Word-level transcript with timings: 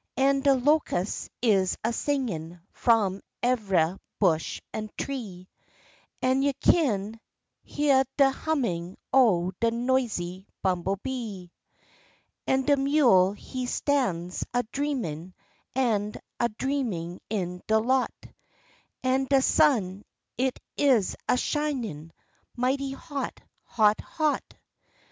An' 0.17 0.39
de 0.41 0.55
locus' 0.55 1.29
is 1.43 1.77
a 1.83 1.93
singin' 1.93 2.59
f'om 2.73 3.21
eveh 3.43 3.97
bush 4.19 4.59
an' 4.73 4.89
tree, 4.97 5.47
An' 6.23 6.41
you 6.41 6.53
kin 6.53 7.19
heah 7.61 8.05
de 8.17 8.31
hummin' 8.31 8.97
o' 9.13 9.51
de 9.59 9.69
noisy 9.69 10.47
bumblebee; 10.63 11.49
An' 12.47 12.63
de 12.63 12.77
mule 12.77 13.33
he 13.33 13.67
stan's 13.67 14.43
a 14.55 14.63
dreamin' 14.71 15.35
an' 15.75 16.15
a 16.39 16.49
dreamin' 16.49 17.19
in 17.29 17.61
de 17.67 17.77
lot, 17.77 18.11
An' 19.03 19.25
de 19.25 19.39
sun 19.39 20.03
it 20.35 20.59
is 20.77 21.15
a 21.29 21.37
shinin' 21.37 22.11
mighty 22.55 22.93
hot, 22.93 23.39
hot, 23.65 24.01
hot. 24.01 24.55